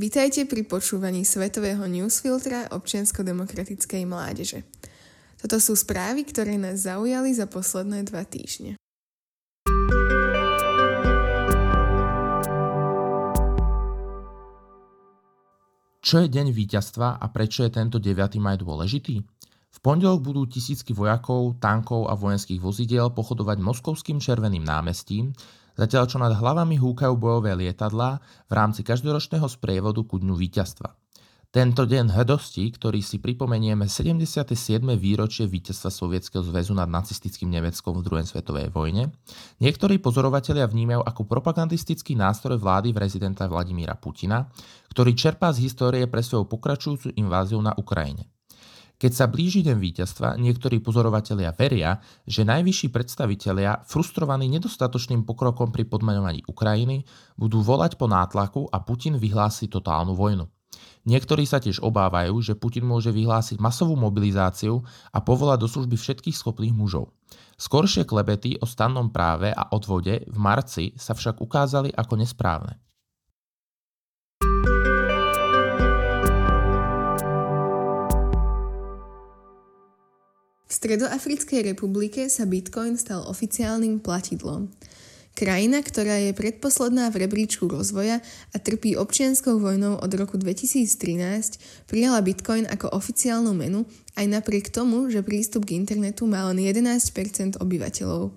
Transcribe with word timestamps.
Vítajte 0.00 0.48
pri 0.48 0.64
počúvaní 0.64 1.28
svetového 1.28 1.84
newsfiltra 1.84 2.72
občiansko-demokratickej 2.72 4.08
mládeže. 4.08 4.64
Toto 5.36 5.60
sú 5.60 5.76
správy, 5.76 6.24
ktoré 6.24 6.56
nás 6.56 6.88
zaujali 6.88 7.36
za 7.36 7.44
posledné 7.44 8.08
dva 8.08 8.24
týždne. 8.24 8.80
Čo 16.00 16.24
je 16.24 16.32
deň 16.32 16.48
víťazstva 16.48 17.20
a 17.20 17.26
prečo 17.28 17.68
je 17.68 17.76
tento 17.76 18.00
9. 18.00 18.40
maj 18.40 18.56
dôležitý? 18.56 19.20
V 19.68 19.78
pondelok 19.84 20.24
budú 20.24 20.48
tisícky 20.48 20.96
vojakov, 20.96 21.60
tankov 21.60 22.08
a 22.08 22.16
vojenských 22.16 22.56
vozidiel 22.56 23.12
pochodovať 23.12 23.60
moskovským 23.60 24.16
červeným 24.16 24.64
námestím, 24.64 25.36
zatiaľ 25.74 26.04
čo 26.08 26.16
nad 26.18 26.34
hlavami 26.34 26.78
húkajú 26.78 27.14
bojové 27.18 27.54
lietadlá 27.58 28.22
v 28.48 28.52
rámci 28.52 28.86
každoročného 28.86 29.46
sprievodu 29.46 30.00
ku 30.06 30.18
dňu 30.18 30.34
víťazstva. 30.34 31.00
Tento 31.50 31.82
deň 31.82 32.14
hrdosti, 32.14 32.62
ktorý 32.70 33.02
si 33.02 33.18
pripomenieme 33.18 33.90
77. 33.90 34.54
výročie 34.94 35.50
víťazstva 35.50 35.90
Sovietskeho 35.90 36.46
zväzu 36.46 36.78
nad 36.78 36.86
nacistickým 36.86 37.50
Nemeckom 37.50 37.98
v 37.98 38.06
druhej 38.06 38.30
svetovej 38.30 38.70
vojne, 38.70 39.10
niektorí 39.58 39.98
pozorovatelia 39.98 40.70
vnímajú 40.70 41.02
ako 41.02 41.26
propagandistický 41.26 42.14
nástroj 42.14 42.54
vlády 42.54 42.94
prezidenta 42.94 43.50
Vladimíra 43.50 43.98
Putina, 43.98 44.46
ktorý 44.94 45.10
čerpá 45.18 45.50
z 45.50 45.66
histórie 45.66 46.06
pre 46.06 46.22
svoju 46.22 46.46
pokračujúcu 46.46 47.18
inváziu 47.18 47.58
na 47.58 47.74
Ukrajine. 47.74 48.30
Keď 49.00 49.12
sa 49.16 49.32
blíži 49.32 49.64
deň 49.64 49.80
víťazstva, 49.80 50.36
niektorí 50.36 50.84
pozorovatelia 50.84 51.56
veria, 51.56 52.04
že 52.28 52.44
najvyšší 52.44 52.92
predstavitelia, 52.92 53.80
frustrovaní 53.88 54.44
nedostatočným 54.52 55.24
pokrokom 55.24 55.72
pri 55.72 55.88
podmaňovaní 55.88 56.44
Ukrajiny, 56.44 57.08
budú 57.32 57.64
volať 57.64 57.96
po 57.96 58.04
nátlaku 58.04 58.68
a 58.68 58.84
Putin 58.84 59.16
vyhlási 59.16 59.72
totálnu 59.72 60.12
vojnu. 60.12 60.44
Niektorí 61.08 61.48
sa 61.48 61.64
tiež 61.64 61.80
obávajú, 61.80 62.44
že 62.44 62.60
Putin 62.60 62.84
môže 62.84 63.08
vyhlásiť 63.08 63.56
masovú 63.56 63.96
mobilizáciu 63.96 64.84
a 65.16 65.18
povolať 65.24 65.64
do 65.64 65.68
služby 65.72 65.96
všetkých 65.96 66.36
schopných 66.36 66.76
mužov. 66.76 67.16
Skoršie 67.56 68.04
klebety 68.04 68.60
o 68.60 68.68
stannom 68.68 69.08
práve 69.08 69.48
a 69.48 69.72
odvode 69.72 70.28
v 70.28 70.36
marci 70.36 70.92
sa 71.00 71.16
však 71.16 71.40
ukázali 71.40 71.88
ako 71.96 72.20
nesprávne. 72.20 72.76
V 80.70 80.78
Stredoafrickej 80.78 81.74
republike 81.74 82.30
sa 82.30 82.46
Bitcoin 82.46 82.94
stal 82.94 83.26
oficiálnym 83.26 83.98
platidlom. 83.98 84.70
Krajina, 85.34 85.82
ktorá 85.82 86.22
je 86.22 86.30
predposledná 86.30 87.10
v 87.10 87.26
rebríčku 87.26 87.66
rozvoja 87.66 88.22
a 88.54 88.56
trpí 88.62 88.94
občianskou 88.94 89.58
vojnou 89.58 89.98
od 89.98 90.10
roku 90.14 90.38
2013, 90.38 91.90
prijala 91.90 92.22
Bitcoin 92.22 92.70
ako 92.70 92.86
oficiálnu 92.94 93.50
menu 93.50 93.82
aj 94.14 94.30
napriek 94.30 94.70
tomu, 94.70 95.10
že 95.10 95.26
prístup 95.26 95.66
k 95.66 95.74
internetu 95.74 96.30
má 96.30 96.46
len 96.46 96.62
11% 96.62 97.58
obyvateľov. 97.58 98.30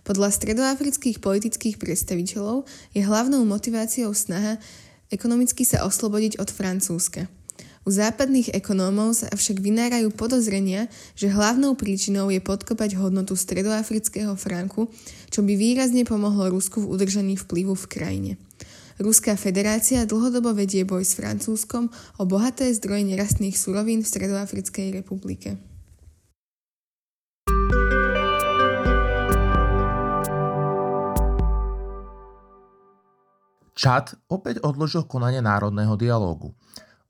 Podľa 0.00 0.28
stredoafrických 0.32 1.20
politických 1.20 1.76
predstaviteľov 1.76 2.64
je 2.96 3.04
hlavnou 3.04 3.44
motiváciou 3.44 4.16
snaha 4.16 4.56
ekonomicky 5.12 5.68
sa 5.68 5.84
oslobodiť 5.84 6.40
od 6.40 6.48
Francúzska. 6.48 7.28
U 7.86 7.94
západných 7.94 8.50
ekonómov 8.50 9.14
sa 9.14 9.30
však 9.30 9.62
vynárajú 9.62 10.10
podozrenia, 10.10 10.90
že 11.14 11.30
hlavnou 11.30 11.78
príčinou 11.78 12.34
je 12.34 12.42
podkopať 12.42 12.98
hodnotu 12.98 13.38
stredoafrického 13.38 14.34
franku, 14.34 14.90
čo 15.30 15.46
by 15.46 15.54
výrazne 15.54 16.02
pomohlo 16.02 16.50
Rusku 16.50 16.82
v 16.82 16.90
udržaní 16.90 17.38
vplyvu 17.38 17.78
v 17.78 17.86
krajine. 17.86 18.32
Ruská 18.98 19.38
federácia 19.38 20.02
dlhodobo 20.02 20.50
vedie 20.50 20.82
boj 20.82 21.06
s 21.06 21.14
Francúzskom 21.14 21.86
o 22.18 22.26
bohaté 22.26 22.74
zdroje 22.74 23.06
nerastných 23.06 23.54
surovín 23.54 24.02
v 24.02 24.10
Stredoafrickej 24.10 24.90
republike. 24.90 25.54
Čad 33.78 34.18
opäť 34.26 34.58
odložil 34.66 35.06
konanie 35.06 35.38
národného 35.38 35.94
dialógu. 35.94 36.50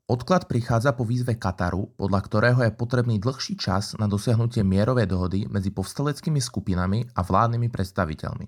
Odklad 0.07 0.47
prichádza 0.47 0.95
po 0.95 1.03
výzve 1.03 1.35
Kataru, 1.35 1.91
podľa 1.99 2.21
ktorého 2.23 2.59
je 2.63 2.71
potrebný 2.71 3.19
dlhší 3.19 3.59
čas 3.59 3.91
na 3.99 4.07
dosiahnutie 4.07 4.63
mierovej 4.63 5.03
dohody 5.03 5.43
medzi 5.51 5.67
povstaleckými 5.67 6.39
skupinami 6.39 7.11
a 7.11 7.27
vládnymi 7.27 7.67
predstaviteľmi. 7.67 8.47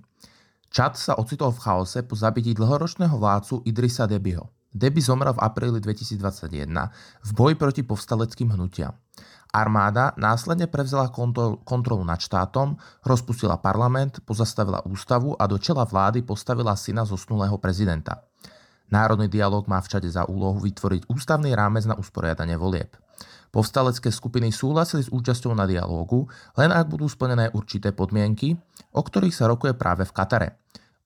Čad 0.71 0.95
sa 0.95 1.19
ocitol 1.19 1.51
v 1.51 1.59
chaose 1.59 1.99
po 2.07 2.15
zabití 2.15 2.55
dlhoročného 2.55 3.11
vládcu 3.11 3.67
Idrisa 3.67 4.07
Debyho. 4.07 4.47
Deby 4.71 5.03
zomrel 5.03 5.35
v 5.35 5.43
apríli 5.43 5.83
2021 5.83 7.27
v 7.27 7.31
boji 7.35 7.55
proti 7.59 7.83
povstaleckým 7.83 8.55
hnutiam. 8.55 8.95
Armáda 9.51 10.15
následne 10.15 10.71
prevzala 10.71 11.11
kontrolu 11.67 12.07
nad 12.07 12.23
štátom, 12.23 12.79
rozpustila 13.03 13.59
parlament, 13.59 14.23
pozastavila 14.23 14.87
ústavu 14.87 15.35
a 15.35 15.43
do 15.43 15.59
čela 15.59 15.83
vlády 15.83 16.23
postavila 16.23 16.79
syna 16.79 17.03
zosnulého 17.03 17.59
prezidenta. 17.59 18.23
Národný 18.89 19.29
dialog 19.29 19.69
má 19.69 19.77
všade 19.77 20.09
za 20.09 20.25
úlohu 20.25 20.65
vytvoriť 20.65 21.05
ústavný 21.13 21.53
rámec 21.53 21.85
na 21.85 21.93
usporiadanie 21.93 22.57
volieb. 22.57 22.89
Povstalecké 23.49 24.13
skupiny 24.13 24.53
súhlasili 24.53 25.05
s 25.05 25.09
účasťou 25.09 25.57
na 25.57 25.65
dialógu, 25.65 26.29
len 26.57 26.69
ak 26.69 26.85
budú 26.89 27.09
splnené 27.09 27.49
určité 27.53 27.93
podmienky, 27.93 28.53
o 28.93 29.01
ktorých 29.01 29.33
sa 29.33 29.49
rokuje 29.49 29.73
práve 29.73 30.05
v 30.05 30.13
Katare. 30.13 30.49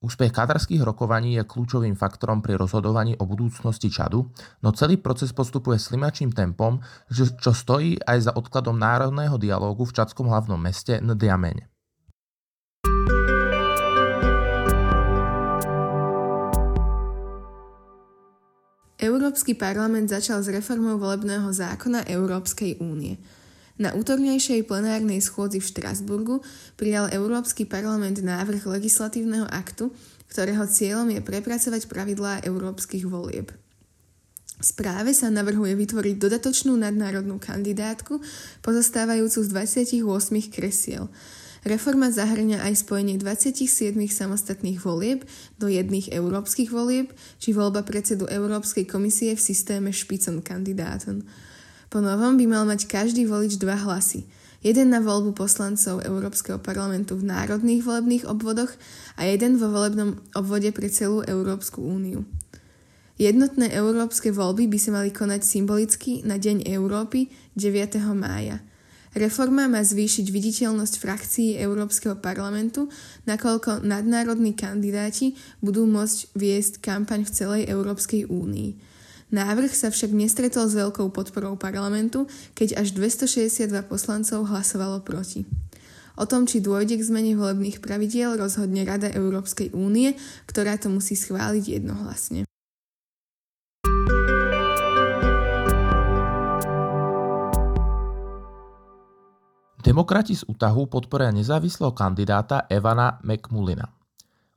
Úspech 0.03 0.35
katarských 0.35 0.83
rokovaní 0.83 1.39
je 1.39 1.47
kľúčovým 1.47 1.95
faktorom 1.95 2.43
pri 2.43 2.59
rozhodovaní 2.59 3.15
o 3.15 3.23
budúcnosti 3.23 3.87
Čadu, 3.87 4.27
no 4.59 4.69
celý 4.75 4.99
proces 4.99 5.31
postupuje 5.31 5.79
slimačným 5.79 6.35
tempom, 6.35 6.83
čo 7.11 7.51
stojí 7.55 7.95
aj 8.03 8.17
za 8.27 8.31
odkladom 8.35 8.75
národného 8.75 9.39
dialógu 9.39 9.87
v 9.87 9.95
čadskom 9.95 10.27
hlavnom 10.27 10.59
meste 10.59 10.99
N'Djamene. 10.99 11.72
Európsky 19.33 19.57
parlament 19.57 20.13
začal 20.13 20.45
s 20.45 20.53
reformou 20.53 21.01
volebného 21.01 21.49
zákona 21.49 22.05
Európskej 22.05 22.77
únie. 22.77 23.17
Na 23.81 23.89
útornejšej 23.97 24.61
plenárnej 24.69 25.25
schôdzi 25.25 25.57
v 25.57 25.73
Štrasburgu 25.73 26.45
prijal 26.77 27.09
Európsky 27.09 27.65
parlament 27.65 28.21
návrh 28.21 28.61
legislatívneho 28.61 29.49
aktu, 29.49 29.89
ktorého 30.29 30.69
cieľom 30.69 31.09
je 31.17 31.25
prepracovať 31.25 31.89
pravidlá 31.89 32.45
európskych 32.45 33.09
volieb. 33.09 33.49
V 34.61 34.63
správe 34.69 35.17
sa 35.17 35.33
navrhuje 35.33 35.73
vytvoriť 35.81 36.15
dodatočnú 36.21 36.77
nadnárodnú 36.77 37.41
kandidátku 37.41 38.21
pozostávajúcu 38.61 39.41
z 39.41 39.49
28 39.49 40.53
kresiel– 40.53 41.09
Reforma 41.63 42.11
zahrňa 42.11 42.59
aj 42.59 42.83
spojenie 42.83 43.15
27 43.15 43.95
samostatných 43.95 44.83
volieb 44.83 45.23
do 45.55 45.71
jedných 45.71 46.11
európskych 46.11 46.67
volieb 46.67 47.15
či 47.39 47.55
voľba 47.55 47.87
predsedu 47.87 48.27
Európskej 48.27 48.83
komisie 48.83 49.31
v 49.31 49.39
systéme 49.39 49.95
špicon 49.95 50.43
kandidátom. 50.43 51.23
Po 51.87 52.03
novom 52.03 52.35
by 52.35 52.45
mal 52.51 52.67
mať 52.67 52.83
každý 52.91 53.23
volič 53.23 53.55
dva 53.63 53.79
hlasy. 53.79 54.27
Jeden 54.59 54.91
na 54.91 54.99
voľbu 54.99 55.39
poslancov 55.39 56.03
Európskeho 56.03 56.59
parlamentu 56.59 57.15
v 57.15 57.31
národných 57.31 57.79
volebných 57.79 58.27
obvodoch 58.27 58.75
a 59.15 59.23
jeden 59.23 59.55
vo 59.55 59.71
volebnom 59.71 60.19
obvode 60.35 60.67
pre 60.75 60.91
celú 60.91 61.23
Európsku 61.23 61.79
úniu. 61.79 62.27
Jednotné 63.15 63.71
európske 63.71 64.35
voľby 64.35 64.67
by 64.67 64.79
sa 64.79 64.91
mali 64.99 65.15
konať 65.15 65.47
symbolicky 65.47 66.27
na 66.27 66.35
Deň 66.35 66.67
Európy 66.67 67.31
9. 67.55 68.03
mája– 68.19 68.59
Reforma 69.13 69.69
má 69.69 69.85
zvýšiť 69.85 70.25
viditeľnosť 70.33 70.95
frakcií 70.97 71.49
Európskeho 71.61 72.17
parlamentu, 72.17 72.89
nakoľko 73.29 73.85
nadnárodní 73.85 74.57
kandidáti 74.57 75.37
budú 75.61 75.85
môcť 75.85 76.33
viesť 76.33 76.81
kampaň 76.81 77.21
v 77.21 77.33
celej 77.33 77.61
Európskej 77.69 78.25
únii. 78.25 78.93
Návrh 79.33 79.73
sa 79.73 79.89
však 79.89 80.13
nestretol 80.13 80.65
s 80.69 80.77
veľkou 80.77 81.09
podporou 81.13 81.57
parlamentu, 81.57 82.29
keď 82.57 82.81
až 82.81 82.93
262 82.97 83.69
poslancov 83.85 84.49
hlasovalo 84.49 85.01
proti. 85.01 85.45
O 86.13 86.29
tom, 86.29 86.45
či 86.45 86.61
dôjde 86.61 87.01
k 87.01 87.07
zmene 87.09 87.33
volebných 87.33 87.81
pravidiel, 87.81 88.37
rozhodne 88.37 88.85
Rada 88.85 89.09
Európskej 89.09 89.73
únie, 89.73 90.13
ktorá 90.45 90.77
to 90.77 90.93
musí 90.93 91.17
schváliť 91.17 91.81
jednohlasne. 91.81 92.45
Demokrati 99.83 100.31
z 100.31 100.47
Utahu 100.47 100.87
podporia 100.87 101.27
nezávislého 101.35 101.91
kandidáta 101.91 102.71
Evana 102.71 103.19
McMullina. 103.19 103.91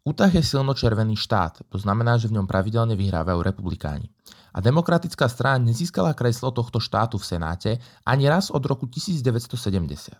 Utah 0.06 0.30
je 0.30 0.38
silno 0.38 0.70
červený 0.70 1.18
štát, 1.18 1.66
to 1.66 1.82
znamená, 1.82 2.14
že 2.14 2.30
v 2.30 2.38
ňom 2.38 2.46
pravidelne 2.46 2.94
vyhrávajú 2.94 3.42
republikáni. 3.42 4.06
A 4.54 4.62
demokratická 4.62 5.26
strana 5.26 5.58
nezískala 5.58 6.14
kreslo 6.14 6.54
tohto 6.54 6.78
štátu 6.78 7.18
v 7.18 7.26
Senáte 7.26 7.70
ani 8.06 8.30
raz 8.30 8.54
od 8.54 8.62
roku 8.62 8.86
1970. 8.86 10.14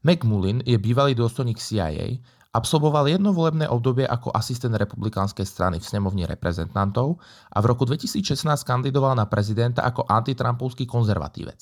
McMullin 0.00 0.64
je 0.64 0.80
bývalý 0.80 1.12
dôstojník 1.12 1.60
CIA 1.60 2.24
Absolvoval 2.56 3.04
jedno 3.12 3.36
volebné 3.36 3.68
obdobie 3.68 4.08
ako 4.08 4.32
asistent 4.32 4.72
republikánskej 4.72 5.44
strany 5.44 5.76
v 5.76 5.84
snemovni 5.84 6.24
reprezentantov 6.24 7.20
a 7.52 7.60
v 7.60 7.68
roku 7.68 7.84
2016 7.84 8.48
kandidoval 8.64 9.12
na 9.12 9.28
prezidenta 9.28 9.84
ako 9.84 10.08
antitrampovský 10.08 10.88
konzervatívec. 10.88 11.60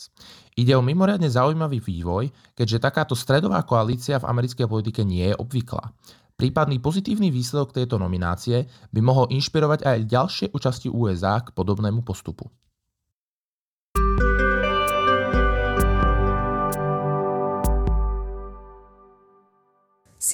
Ide 0.54 0.78
o 0.78 0.86
mimoriadne 0.86 1.26
zaujímavý 1.26 1.82
vývoj, 1.82 2.30
keďže 2.54 2.78
takáto 2.78 3.18
stredová 3.18 3.66
koalícia 3.66 4.22
v 4.22 4.30
americkej 4.30 4.70
politike 4.70 5.02
nie 5.02 5.34
je 5.34 5.34
obvyklá. 5.34 5.90
Prípadný 6.38 6.78
pozitívny 6.78 7.34
výsledok 7.34 7.74
tejto 7.74 7.98
nominácie 7.98 8.70
by 8.94 9.00
mohol 9.02 9.26
inšpirovať 9.34 9.82
aj 9.82 9.98
ďalšie 10.06 10.46
účasti 10.54 10.94
USA 10.94 11.42
k 11.42 11.50
podobnému 11.50 12.06
postupu. 12.06 12.46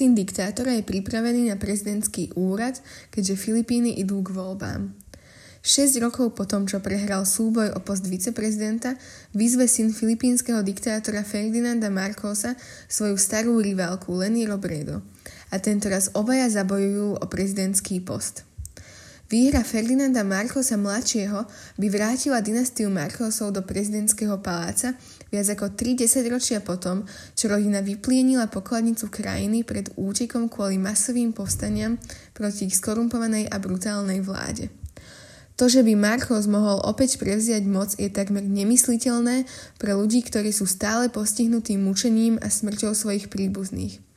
Syn 0.01 0.17
diktátora 0.17 0.73
je 0.73 0.81
pripravený 0.81 1.53
na 1.53 1.61
prezidentský 1.61 2.33
úrad, 2.33 2.73
keďže 3.13 3.37
Filipíny 3.37 4.01
idú 4.01 4.25
k 4.25 4.33
voľbám. 4.33 4.97
6 5.61 6.01
rokov 6.01 6.33
po 6.33 6.49
tom, 6.49 6.65
čo 6.65 6.81
prehral 6.81 7.21
súboj 7.21 7.77
o 7.77 7.79
post 7.85 8.09
viceprezidenta, 8.09 8.97
vyzve 9.37 9.69
syn 9.69 9.93
filipínskeho 9.93 10.65
diktátora 10.65 11.21
Ferdinanda 11.21 11.93
Marcosa 11.93 12.57
svoju 12.89 13.13
starú 13.13 13.61
rivalku 13.61 14.17
Leni 14.17 14.49
Robredo 14.49 15.05
a 15.53 15.61
tento 15.61 15.85
raz 15.85 16.09
obaja 16.17 16.49
zabojujú 16.49 17.21
o 17.21 17.25
prezidentský 17.29 18.01
post. 18.01 18.41
Výhra 19.29 19.61
Ferdinanda 19.61 20.25
Marcosa 20.25 20.81
mladšieho 20.81 21.45
by 21.77 21.87
vrátila 21.93 22.41
dynastiu 22.41 22.89
Marcosov 22.89 23.53
do 23.53 23.61
prezidentského 23.61 24.41
paláca 24.41 24.97
viac 25.31 25.47
ako 25.55 25.73
3 25.73 25.95
ročia 26.27 26.59
potom, 26.59 27.07
čo 27.33 27.49
rodina 27.49 27.79
vyplienila 27.79 28.51
pokladnicu 28.51 29.07
krajiny 29.07 29.63
pred 29.63 29.89
útekom 29.95 30.51
kvôli 30.51 30.77
masovým 30.77 31.31
povstaniam 31.31 31.95
proti 32.35 32.67
ich 32.67 32.77
skorumpovanej 32.77 33.47
a 33.47 33.55
brutálnej 33.57 34.19
vláde. 34.21 34.67
To, 35.55 35.71
že 35.71 35.81
by 35.81 35.93
Marcos 35.95 36.45
mohol 36.51 36.83
opäť 36.83 37.21
prevziať 37.21 37.63
moc, 37.69 37.93
je 37.95 38.09
takmer 38.11 38.43
nemysliteľné 38.43 39.47
pre 39.79 39.95
ľudí, 39.95 40.21
ktorí 40.25 40.51
sú 40.51 40.67
stále 40.67 41.07
postihnutí 41.07 41.79
mučením 41.79 42.41
a 42.41 42.51
smrťou 42.51 42.91
svojich 42.91 43.31
príbuzných 43.31 44.11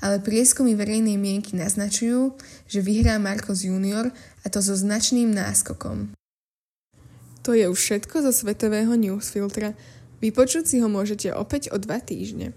ale 0.00 0.18
prieskumy 0.20 0.72
verejnej 0.72 1.20
mienky 1.20 1.54
naznačujú, 1.54 2.34
že 2.66 2.80
vyhrá 2.80 3.20
Marcos 3.20 3.62
Junior 3.68 4.08
a 4.42 4.46
to 4.48 4.64
so 4.64 4.72
značným 4.72 5.28
náskokom. 5.28 6.16
To 7.44 7.56
je 7.56 7.68
už 7.68 7.76
všetko 7.76 8.24
zo 8.24 8.32
Svetového 8.32 8.92
newsfiltra. 8.96 9.72
Vypočuť 10.20 10.64
si 10.68 10.76
ho 10.84 10.88
môžete 10.92 11.32
opäť 11.32 11.72
o 11.72 11.80
dva 11.80 11.96
týždne. 11.96 12.52